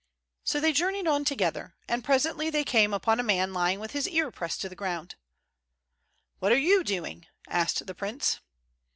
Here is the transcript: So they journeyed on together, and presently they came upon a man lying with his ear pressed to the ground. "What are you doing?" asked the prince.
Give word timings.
So 0.43 0.59
they 0.59 0.73
journeyed 0.73 1.05
on 1.05 1.25
together, 1.25 1.75
and 1.87 2.03
presently 2.03 2.49
they 2.49 2.63
came 2.63 2.91
upon 2.91 3.19
a 3.19 3.23
man 3.23 3.53
lying 3.53 3.79
with 3.79 3.91
his 3.91 4.07
ear 4.09 4.31
pressed 4.31 4.59
to 4.61 4.67
the 4.69 4.75
ground. 4.75 5.13
"What 6.39 6.51
are 6.51 6.57
you 6.57 6.83
doing?" 6.83 7.27
asked 7.47 7.85
the 7.85 7.93
prince. 7.93 8.39